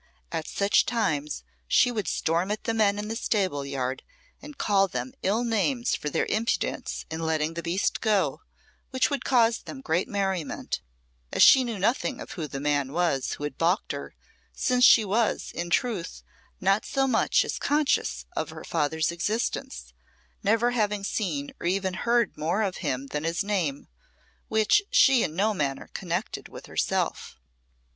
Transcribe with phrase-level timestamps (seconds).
[0.31, 4.01] At such times she would storm at the men in the stable yard
[4.41, 8.41] and call them ill names for their impudence in letting the beast go,
[8.89, 10.81] which would cause them great merriment,
[11.31, 14.15] as she knew nothing of who the man was who had balked her,
[14.55, 16.23] since she was, in truth,
[16.59, 19.93] not so much as conscious of her father's existence,
[20.41, 23.87] never having seen or even heard more of him than his name,
[24.47, 27.37] which she in no manner connected with herself.